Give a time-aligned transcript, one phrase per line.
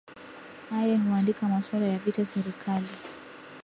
[0.75, 2.87] aye huandika maswala ya vita serikali